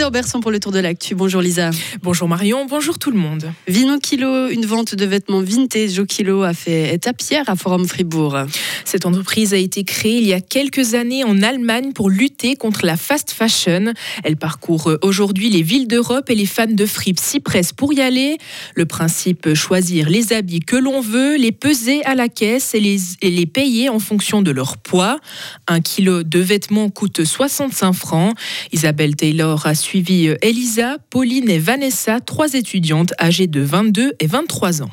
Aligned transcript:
Lisa 0.00 0.08
Auberson 0.08 0.40
pour 0.40 0.50
le 0.50 0.58
tour 0.58 0.72
de 0.72 0.78
l'actu. 0.78 1.14
Bonjour 1.14 1.42
Lisa. 1.42 1.68
Bonjour 2.02 2.26
Marion, 2.26 2.64
bonjour 2.64 2.98
tout 2.98 3.10
le 3.10 3.18
monde. 3.18 3.52
Vino 3.68 3.98
Kilo, 3.98 4.48
une 4.48 4.64
vente 4.64 4.94
de 4.94 5.04
vêtements 5.04 5.42
vintage 5.42 5.98
au 5.98 6.06
kilo 6.06 6.42
a 6.42 6.54
fait 6.54 6.94
étape 6.94 7.20
hier 7.20 7.44
à 7.48 7.54
Forum 7.54 7.86
Fribourg. 7.86 8.34
Cette 8.86 9.04
entreprise 9.04 9.52
a 9.52 9.58
été 9.58 9.84
créée 9.84 10.16
il 10.16 10.26
y 10.26 10.32
a 10.32 10.40
quelques 10.40 10.94
années 10.94 11.22
en 11.22 11.42
Allemagne 11.42 11.92
pour 11.92 12.08
lutter 12.08 12.56
contre 12.56 12.86
la 12.86 12.96
fast 12.96 13.30
fashion. 13.30 13.92
Elle 14.24 14.38
parcourt 14.38 14.90
aujourd'hui 15.02 15.50
les 15.50 15.60
villes 15.60 15.86
d'Europe 15.86 16.30
et 16.30 16.34
les 16.34 16.46
fans 16.46 16.64
de 16.66 16.86
fripe 16.86 17.18
s'y 17.18 17.40
pressent 17.40 17.74
pour 17.74 17.92
y 17.92 18.00
aller. 18.00 18.38
Le 18.76 18.86
principe, 18.86 19.52
choisir 19.52 20.08
les 20.08 20.32
habits 20.32 20.60
que 20.60 20.76
l'on 20.76 21.02
veut, 21.02 21.36
les 21.36 21.52
peser 21.52 22.02
à 22.06 22.14
la 22.14 22.28
caisse 22.28 22.72
et 22.72 22.80
les, 22.80 22.98
et 23.20 23.30
les 23.30 23.46
payer 23.46 23.90
en 23.90 23.98
fonction 23.98 24.40
de 24.40 24.50
leur 24.50 24.78
poids. 24.78 25.18
Un 25.68 25.82
kilo 25.82 26.22
de 26.22 26.38
vêtements 26.38 26.88
coûte 26.88 27.22
65 27.22 27.92
francs. 27.92 28.34
Isabelle 28.72 29.14
Taylor 29.14 29.66
a 29.66 29.74
suivi 29.90 30.28
euh, 30.28 30.36
Elisa, 30.40 30.98
Pauline 31.10 31.50
et 31.50 31.58
Vanessa, 31.58 32.20
trois 32.20 32.54
étudiantes 32.54 33.12
âgées 33.20 33.48
de 33.48 33.60
22 33.60 34.12
et 34.20 34.26
23 34.28 34.82
ans. 34.84 34.90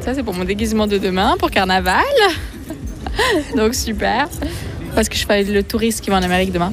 Ça, 0.00 0.14
c'est 0.14 0.22
pour 0.22 0.32
mon 0.32 0.44
déguisement 0.44 0.86
de 0.86 0.96
demain, 0.96 1.36
pour 1.38 1.50
carnaval. 1.50 2.04
Donc 3.56 3.74
super. 3.74 4.30
Parce 4.94 5.10
que 5.10 5.16
je 5.16 5.26
fais 5.26 5.44
le 5.44 5.62
touriste 5.62 6.00
qui 6.00 6.08
va 6.08 6.16
en 6.16 6.22
Amérique 6.22 6.50
demain. 6.50 6.72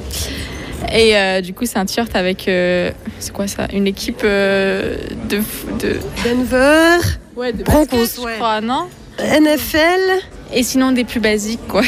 Et 0.90 1.14
euh, 1.14 1.42
du 1.42 1.52
coup, 1.52 1.66
c'est 1.66 1.78
un 1.78 1.84
t-shirt 1.84 2.14
avec. 2.16 2.48
euh, 2.48 2.90
c'est 3.18 3.32
quoi 3.34 3.46
ça? 3.46 3.68
Une 3.74 3.86
équipe 3.86 4.22
euh, 4.24 4.96
de, 5.28 5.42
de. 5.78 5.96
Denver, 6.24 7.04
Ouais, 7.36 7.52
de 7.52 7.64
Broncos, 7.64 7.96
basket, 7.98 8.24
ouais. 8.24 8.32
je 8.32 8.36
crois, 8.36 8.60
non? 8.62 8.88
NFL. 9.18 10.22
Et 10.54 10.62
sinon, 10.62 10.92
des 10.92 11.04
plus 11.04 11.20
basiques, 11.20 11.66
quoi. 11.68 11.82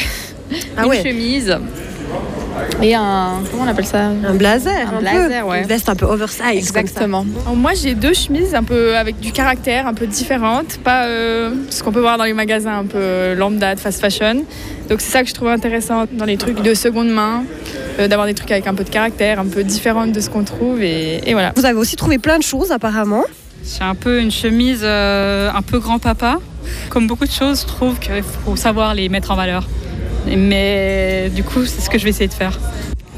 Ah 0.77 0.83
Une 0.83 0.89
ouais. 0.89 1.01
chemise. 1.01 1.57
Et 2.81 2.95
un. 2.95 3.41
Comment 3.51 3.63
on 3.63 3.67
appelle 3.67 3.85
ça 3.85 4.07
Un 4.07 4.35
blazer, 4.35 4.71
Un 4.93 4.97
un, 4.97 4.99
blazer, 4.99 5.43
peu. 5.43 5.49
ouais. 5.49 5.61
Une 5.61 5.67
veste 5.67 5.89
un 5.89 5.95
peu 5.95 6.05
oversize. 6.05 6.41
Exactement. 6.53 7.25
Alors, 7.45 7.55
Moi, 7.55 7.71
j'ai 7.73 7.95
deux 7.95 8.13
chemises 8.13 8.55
un 8.55 8.63
peu 8.63 8.95
avec 8.95 9.19
du 9.19 9.31
caractère, 9.31 9.87
un 9.87 9.93
peu 9.93 10.07
différentes, 10.07 10.77
pas 10.79 11.05
euh, 11.05 11.51
ce 11.69 11.83
qu'on 11.83 11.91
peut 11.91 11.99
voir 12.01 12.17
dans 12.17 12.23
les 12.23 12.33
magasins 12.33 12.79
un 12.79 12.85
peu 12.85 12.97
euh, 12.99 13.35
lambda 13.35 13.75
de 13.75 13.79
fast 13.79 13.99
fashion. 14.01 14.43
Donc 14.89 15.01
c'est 15.01 15.11
ça 15.11 15.21
que 15.23 15.29
je 15.29 15.33
trouve 15.33 15.49
intéressant 15.49 16.05
dans 16.11 16.25
les 16.25 16.37
trucs 16.37 16.61
de 16.61 16.73
seconde 16.73 17.09
main, 17.09 17.43
euh, 17.99 18.07
d'avoir 18.07 18.27
des 18.27 18.33
trucs 18.33 18.51
avec 18.51 18.65
un 18.67 18.73
peu 18.73 18.83
de 18.83 18.89
caractère, 18.89 19.39
un 19.39 19.45
peu 19.45 19.63
différentes 19.63 20.11
de 20.11 20.19
ce 20.19 20.29
qu'on 20.29 20.43
trouve 20.43 20.81
et, 20.81 21.21
et 21.29 21.33
voilà. 21.33 21.51
Vous 21.55 21.65
avez 21.65 21.77
aussi 21.77 21.95
trouvé 21.95 22.17
plein 22.17 22.37
de 22.37 22.43
choses 22.43 22.71
apparemment. 22.71 23.23
C'est 23.61 23.83
un 23.83 23.93
peu 23.93 24.19
une 24.19 24.31
chemise 24.31 24.81
euh, 24.83 25.51
un 25.53 25.61
peu 25.61 25.79
grand-papa. 25.79 26.39
Comme 26.89 27.07
beaucoup 27.07 27.25
de 27.25 27.31
choses, 27.31 27.61
je 27.61 27.67
trouve 27.67 27.99
qu'il 27.99 28.23
faut 28.23 28.55
savoir 28.55 28.93
les 28.95 29.09
mettre 29.09 29.31
en 29.31 29.35
valeur. 29.35 29.67
Mais 30.37 31.29
du 31.33 31.43
coup, 31.43 31.65
c'est 31.65 31.81
ce 31.81 31.89
que 31.89 31.97
je 31.97 32.03
vais 32.03 32.09
essayer 32.11 32.27
de 32.27 32.33
faire. 32.33 32.57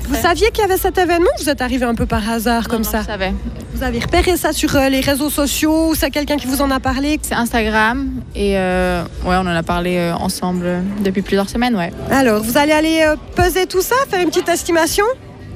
Vous 0.07 0.15
saviez 0.15 0.49
qu'il 0.51 0.61
y 0.61 0.65
avait 0.65 0.77
cet 0.77 0.97
événement? 0.97 1.29
Ou 1.39 1.43
Vous 1.43 1.49
êtes 1.49 1.61
arrivé 1.61 1.85
un 1.85 1.95
peu 1.95 2.05
par 2.05 2.29
hasard 2.29 2.67
comme 2.67 2.81
Non, 2.81 2.89
ça 2.89 3.01
Je 3.01 3.07
savais. 3.07 3.33
Vous 3.73 3.83
avez 3.83 3.99
repéré 3.99 4.35
ça 4.35 4.51
sur 4.51 4.75
euh, 4.75 4.89
les 4.89 4.99
réseaux 4.99 5.29
sociaux 5.29 5.89
ou 5.89 5.95
c'est 5.95 6.11
quelqu'un 6.11 6.35
qui 6.35 6.47
vous 6.47 6.61
en 6.61 6.69
a 6.69 6.79
parlé? 6.79 7.17
C'est 7.21 7.33
Instagram 7.33 8.09
et 8.35 8.57
euh, 8.57 9.03
ouais, 9.25 9.35
on 9.37 9.47
en 9.47 9.47
a 9.47 9.63
parlé 9.63 9.97
euh, 9.97 10.13
ensemble 10.13 10.83
depuis 11.03 11.21
plusieurs 11.21 11.49
semaines, 11.49 11.75
ouais. 11.75 11.91
Alors, 12.11 12.43
vous 12.43 12.57
allez 12.57 12.73
aller 12.73 13.05
peser 13.35 13.65
tout 13.65 13.81
ça, 13.81 13.95
faire 14.09 14.21
une 14.21 14.29
petite 14.29 14.49
estimation? 14.49 15.05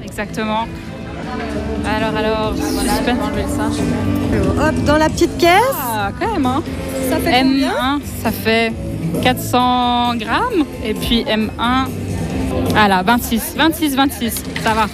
Exactement. 0.04 0.66
Alors, 1.86 2.16
alors, 2.16 2.54
super. 2.98 3.16
Hop, 4.58 4.76
dans 4.86 4.98
la 4.98 5.10
petite 5.10 5.38
caisse. 5.38 5.52
Ah, 5.78 6.12
quand 6.20 6.34
même, 6.34 6.46
hein. 6.46 6.64
Ça 7.10 7.18
fait 7.18 7.42
combien? 7.42 7.72
M1, 7.72 8.02
ça 8.24 8.32
fait 8.32 8.74
400 9.22 10.16
grammes. 10.16 10.66
Et 10.84 10.94
puis 10.94 11.24
M1, 11.24 11.88
voilà, 12.70 13.02
26. 13.04 13.56
26, 13.58 13.96
26, 13.96 14.44
ça 14.64 14.74
va. 14.74 14.88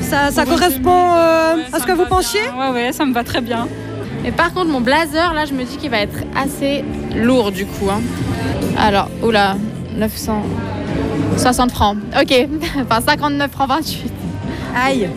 Ça, 0.00 0.30
ça 0.30 0.44
correspond 0.44 0.90
euh, 1.16 1.56
Ouais, 1.56 1.62
à 1.72 1.80
ce 1.80 1.86
que 1.86 1.92
vous 1.92 2.06
pensiez 2.06 2.40
bien. 2.42 2.70
Ouais, 2.70 2.74
ouais, 2.86 2.92
ça 2.92 3.04
me 3.04 3.12
va 3.12 3.24
très 3.24 3.40
bien. 3.40 3.66
Et 4.24 4.30
par 4.32 4.52
contre, 4.52 4.66
mon 4.68 4.80
blazer, 4.80 5.32
là, 5.34 5.44
je 5.44 5.52
me 5.54 5.64
dis 5.64 5.76
qu'il 5.76 5.90
va 5.90 5.98
être 5.98 6.18
assez 6.36 6.84
lourd 7.16 7.50
du 7.52 7.66
coup. 7.66 7.88
hein. 7.90 8.00
Alors, 8.78 9.08
oula, 9.22 9.56
960 9.96 11.70
francs. 11.72 11.96
Ok, 12.20 12.48
enfin 12.90 13.00
59 13.06 13.50
francs 13.50 13.68
28. 13.68 14.12
Aïe. 14.76 15.08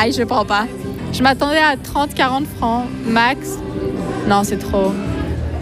Aïe, 0.00 0.12
je 0.12 0.22
prends 0.22 0.44
pas. 0.44 0.66
Je 1.12 1.22
m'attendais 1.22 1.58
à 1.58 1.76
30-40 1.76 2.44
francs 2.58 2.84
max. 3.06 3.58
Non, 4.28 4.42
c'est 4.44 4.56
trop. 4.58 4.92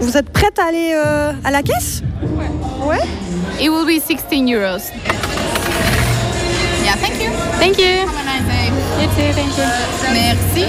Vous 0.00 0.16
êtes 0.16 0.31
prête 0.31 0.59
à 0.59 0.65
aller 0.66 0.93
euh, 0.94 1.33
à 1.44 1.50
la 1.50 1.62
caisse? 1.62 2.03
It 3.61 3.69
will 3.69 3.84
be 3.87 4.00
16 4.00 4.19
euros. 4.55 4.78
Yeah, 6.83 6.97
thank 6.97 7.22
you. 7.22 7.31
Thank 7.59 7.78
you. 7.78 8.06
Have 8.06 8.16
a 8.16 8.25
nice 8.25 8.47
day. 8.47 8.71
You 9.03 9.09
too, 9.09 9.34
thank 9.34 9.59
you. 9.59 9.65
Merci. 10.12 10.65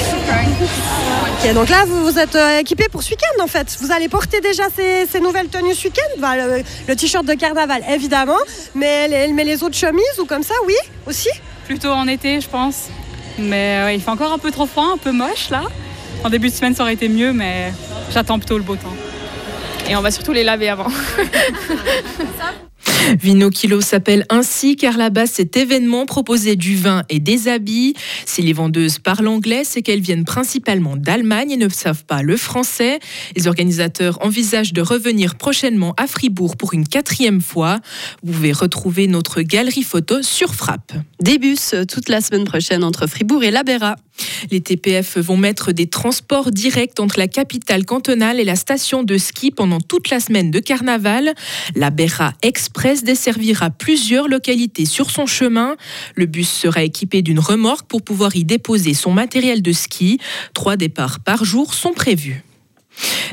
Ok, 1.43 1.53
donc 1.53 1.69
là, 1.69 1.85
vous 1.87 2.03
vous 2.03 2.19
êtes 2.19 2.35
euh, 2.35 2.59
équipé 2.59 2.87
pour 2.91 3.01
ce 3.01 3.11
week-end 3.11 3.43
en 3.43 3.47
fait. 3.47 3.77
Vous 3.79 3.91
allez 3.91 4.09
porter 4.09 4.41
déjà 4.41 4.63
ces, 4.75 5.07
ces 5.09 5.19
nouvelles 5.21 5.47
tenues 5.47 5.73
ce 5.73 5.85
week-end? 5.87 6.19
Bah, 6.19 6.35
le, 6.35 6.63
le 6.87 6.95
t-shirt 6.95 7.25
de 7.25 7.33
carnaval, 7.33 7.81
évidemment. 7.89 8.37
Mais 8.75 9.07
les, 9.07 9.27
mais 9.33 9.45
les 9.45 9.63
autres 9.63 9.77
chemises 9.77 10.19
ou 10.21 10.25
comme 10.25 10.43
ça, 10.43 10.53
oui, 10.67 10.75
aussi? 11.07 11.29
Plutôt 11.65 11.91
en 11.91 12.07
été, 12.07 12.41
je 12.41 12.49
pense. 12.49 12.89
Mais 13.39 13.77
euh, 13.77 13.85
ouais, 13.85 13.95
il 13.95 14.01
fait 14.01 14.11
encore 14.11 14.33
un 14.33 14.37
peu 14.37 14.51
trop 14.51 14.65
froid, 14.65 14.91
un 14.93 14.97
peu 14.97 15.11
moche 15.11 15.49
là. 15.49 15.63
En 16.23 16.29
début 16.29 16.49
de 16.49 16.53
semaine, 16.53 16.75
ça 16.75 16.83
aurait 16.83 16.93
été 16.93 17.07
mieux, 17.07 17.31
mais 17.31 17.71
j'attends 18.13 18.37
plutôt 18.37 18.57
le 18.57 18.63
beau 18.63 18.75
temps. 18.75 18.93
Et 19.91 19.95
on 19.97 20.01
va 20.01 20.09
surtout 20.09 20.31
les 20.31 20.45
laver 20.45 20.69
avant. 20.69 20.87
Vino 23.19 23.49
Kilo 23.49 23.81
s'appelle 23.81 24.25
ainsi 24.29 24.75
car 24.75 24.97
là-bas 24.97 25.25
cet 25.25 25.57
événement 25.57 26.05
proposait 26.05 26.55
du 26.55 26.75
vin 26.75 27.03
et 27.09 27.19
des 27.19 27.47
habits. 27.47 27.93
Si 28.25 28.41
les 28.41 28.53
vendeuses 28.53 28.99
parlent 28.99 29.27
anglais, 29.27 29.63
c'est 29.63 29.81
qu'elles 29.81 30.01
viennent 30.01 30.25
principalement 30.25 30.95
d'Allemagne 30.95 31.51
et 31.51 31.57
ne 31.57 31.69
savent 31.69 32.05
pas 32.05 32.21
le 32.21 32.37
français. 32.37 32.99
Les 33.35 33.47
organisateurs 33.47 34.17
envisagent 34.25 34.73
de 34.73 34.81
revenir 34.81 35.35
prochainement 35.35 35.93
à 35.97 36.07
Fribourg 36.07 36.57
pour 36.57 36.73
une 36.73 36.87
quatrième 36.87 37.41
fois. 37.41 37.79
Vous 38.23 38.33
pouvez 38.33 38.51
retrouver 38.51 39.07
notre 39.07 39.41
galerie 39.41 39.83
photo 39.83 40.21
sur 40.21 40.53
Frappe. 40.53 40.93
Des 41.19 41.37
bus 41.37 41.75
toute 41.87 42.09
la 42.09 42.21
semaine 42.21 42.45
prochaine 42.45 42.83
entre 42.83 43.07
Fribourg 43.07 43.43
et 43.43 43.51
La 43.51 43.63
Béra. 43.63 43.95
Les 44.51 44.61
TPF 44.61 45.17
vont 45.17 45.37
mettre 45.37 45.71
des 45.71 45.87
transports 45.87 46.51
directs 46.51 46.99
entre 46.99 47.17
la 47.17 47.27
capitale 47.27 47.85
cantonale 47.85 48.39
et 48.39 48.45
la 48.45 48.55
station 48.55 49.03
de 49.03 49.17
ski 49.17 49.51
pendant 49.51 49.79
toute 49.79 50.09
la 50.09 50.19
semaine 50.19 50.51
de 50.51 50.59
carnaval. 50.59 51.33
La 51.75 51.89
Berra 51.89 52.33
Express 52.43 52.90
desservira 52.99 53.69
plusieurs 53.69 54.27
localités 54.27 54.85
sur 54.85 55.09
son 55.09 55.25
chemin. 55.25 55.75
Le 56.15 56.25
bus 56.25 56.49
sera 56.49 56.83
équipé 56.83 57.21
d'une 57.21 57.39
remorque 57.39 57.87
pour 57.87 58.01
pouvoir 58.01 58.35
y 58.35 58.43
déposer 58.43 58.93
son 58.93 59.11
matériel 59.11 59.61
de 59.61 59.71
ski. 59.71 60.19
Trois 60.53 60.75
départs 60.75 61.21
par 61.21 61.45
jour 61.45 61.73
sont 61.73 61.93
prévus. 61.93 62.43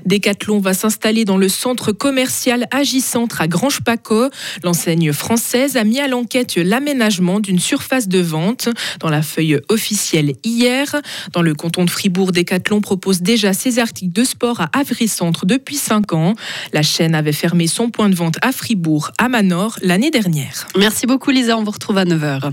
Decathlon 0.06 0.60
va 0.60 0.74
s'installer 0.74 1.24
dans 1.24 1.36
le 1.36 1.48
centre 1.48 1.92
commercial 1.92 2.66
Agicentre 2.70 3.40
à 3.40 3.48
Grange-Paco. 3.48 4.28
L'enseigne 4.62 5.12
française 5.12 5.76
a 5.76 5.84
mis 5.84 6.00
à 6.00 6.08
l'enquête 6.08 6.56
l'aménagement 6.56 7.40
d'une 7.40 7.58
surface 7.58 8.08
de 8.08 8.18
vente 8.18 8.68
dans 9.00 9.10
la 9.10 9.22
feuille 9.22 9.60
officielle 9.68 10.34
hier. 10.44 10.96
Dans 11.32 11.42
le 11.42 11.54
canton 11.54 11.84
de 11.84 11.90
Fribourg, 11.90 12.32
Decathlon 12.32 12.80
propose 12.80 13.20
déjà 13.20 13.52
ses 13.52 13.78
articles 13.78 14.12
de 14.12 14.24
sport 14.24 14.60
à 14.60 14.70
Avry-Centre 14.72 15.46
depuis 15.46 15.76
5 15.76 16.12
ans. 16.12 16.34
La 16.72 16.82
chaîne 16.82 17.14
avait 17.14 17.32
fermé 17.32 17.66
son 17.66 17.90
point 17.90 18.08
de 18.08 18.14
vente 18.14 18.36
à 18.42 18.52
Fribourg, 18.52 19.10
à 19.18 19.28
Manor, 19.28 19.78
l'année 19.82 20.10
dernière. 20.10 20.66
Merci 20.76 21.06
beaucoup 21.06 21.30
Lisa, 21.30 21.56
on 21.56 21.64
vous 21.64 21.70
retrouve 21.70 21.98
à 21.98 22.04
9h. 22.04 22.52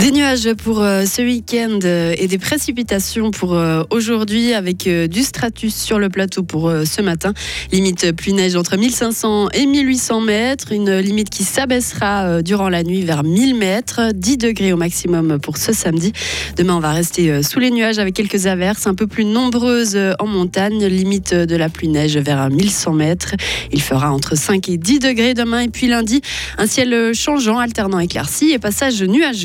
Des 0.00 0.12
nuages 0.12 0.54
pour 0.54 0.80
euh, 0.80 1.04
ce 1.04 1.20
week-end 1.20 1.78
euh, 1.84 2.14
et 2.16 2.26
des 2.26 2.38
précipitations 2.38 3.30
pour 3.30 3.54
euh, 3.54 3.82
aujourd'hui 3.90 4.54
avec 4.54 4.88
du 4.88 5.22
stratus 5.22 5.74
sur 5.74 5.98
le 5.98 6.08
plateau 6.08 6.42
pour 6.42 6.72
ce 6.84 7.02
matin. 7.02 7.34
Limite 7.70 8.12
pluie-neige 8.12 8.56
entre 8.56 8.78
1500 8.78 9.50
et 9.52 9.66
1800 9.66 10.20
mètres. 10.22 10.72
Une 10.72 10.96
limite 10.98 11.28
qui 11.28 11.44
s'abaissera 11.44 12.40
durant 12.40 12.70
la 12.70 12.82
nuit 12.82 13.02
vers 13.02 13.24
1000 13.24 13.54
mètres. 13.54 14.12
10 14.14 14.38
degrés 14.38 14.72
au 14.72 14.78
maximum 14.78 15.38
pour 15.38 15.58
ce 15.58 15.72
samedi. 15.74 16.12
Demain, 16.56 16.76
on 16.76 16.80
va 16.80 16.92
rester 16.92 17.42
sous 17.42 17.58
les 17.58 17.70
nuages 17.70 17.98
avec 17.98 18.14
quelques 18.14 18.46
averses 18.46 18.86
un 18.86 18.94
peu 18.94 19.06
plus 19.06 19.24
nombreuses 19.24 19.98
en 20.18 20.26
montagne. 20.26 20.86
Limite 20.86 21.34
de 21.34 21.56
la 21.56 21.68
pluie-neige 21.68 22.16
vers 22.16 22.48
1100 22.48 22.92
mètres. 22.94 23.34
Il 23.72 23.82
fera 23.82 24.12
entre 24.12 24.36
5 24.36 24.68
et 24.70 24.78
10 24.78 25.00
degrés 25.00 25.34
demain 25.34 25.60
et 25.60 25.68
puis 25.68 25.88
lundi. 25.88 26.22
Un 26.56 26.66
ciel 26.66 27.14
changeant, 27.14 27.58
alternant 27.58 27.98
éclairci 27.98 28.52
et 28.52 28.58
passage 28.58 29.02
nuageux. 29.02 29.38